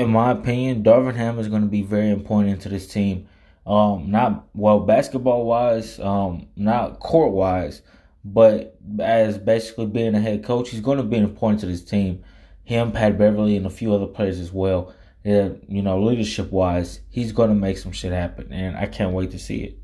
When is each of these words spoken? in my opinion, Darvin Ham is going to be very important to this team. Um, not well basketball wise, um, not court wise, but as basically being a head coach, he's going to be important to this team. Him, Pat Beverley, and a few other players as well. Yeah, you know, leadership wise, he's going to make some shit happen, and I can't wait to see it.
in 0.00 0.08
my 0.08 0.30
opinion, 0.30 0.82
Darvin 0.82 1.14
Ham 1.14 1.38
is 1.38 1.48
going 1.48 1.60
to 1.60 1.68
be 1.68 1.82
very 1.82 2.10
important 2.10 2.62
to 2.62 2.70
this 2.70 2.86
team. 2.86 3.28
Um, 3.66 4.10
not 4.10 4.46
well 4.54 4.80
basketball 4.80 5.44
wise, 5.44 6.00
um, 6.00 6.48
not 6.56 7.00
court 7.00 7.32
wise, 7.32 7.82
but 8.24 8.78
as 8.98 9.36
basically 9.36 9.86
being 9.86 10.14
a 10.14 10.20
head 10.20 10.42
coach, 10.42 10.70
he's 10.70 10.80
going 10.80 10.96
to 10.96 11.04
be 11.04 11.18
important 11.18 11.60
to 11.60 11.66
this 11.66 11.84
team. 11.84 12.24
Him, 12.64 12.92
Pat 12.92 13.18
Beverley, 13.18 13.58
and 13.58 13.66
a 13.66 13.70
few 13.70 13.92
other 13.92 14.06
players 14.06 14.40
as 14.40 14.50
well. 14.50 14.94
Yeah, 15.22 15.50
you 15.68 15.82
know, 15.82 16.02
leadership 16.02 16.50
wise, 16.50 17.00
he's 17.10 17.32
going 17.32 17.50
to 17.50 17.54
make 17.54 17.76
some 17.76 17.92
shit 17.92 18.12
happen, 18.12 18.50
and 18.50 18.78
I 18.78 18.86
can't 18.86 19.12
wait 19.12 19.32
to 19.32 19.38
see 19.38 19.64
it. 19.64 19.78